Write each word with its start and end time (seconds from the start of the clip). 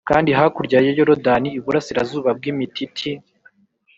Kandi 0.09 0.29
hakurya 0.39 0.77
ya 0.85 0.93
Yorodani 0.97 1.49
iburasirazuba 1.57 2.29
bw 2.37 2.43
imititi 2.51 3.11